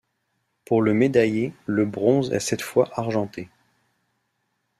Pour 0.65 0.81
le 0.81 0.95
médailler, 0.95 1.53
le 1.67 1.85
bronze 1.85 2.31
est 2.31 2.39
cette 2.39 2.63
fois 2.63 2.89
argenté. 2.93 3.49